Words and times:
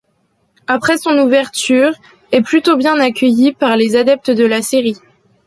Après 0.65 0.97
son 0.97 1.11
ouverture' 1.19 1.93
est 2.31 2.41
plutôt 2.41 2.75
bien 2.75 2.99
accueilli 2.99 3.53
par 3.53 3.77
les 3.77 3.95
adeptes 3.95 4.31
de 4.31 4.43
la 4.45 4.63
série. 4.63 4.97